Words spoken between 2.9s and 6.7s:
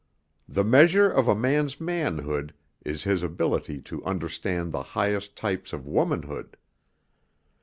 his ability to understand the highest type of womanhood.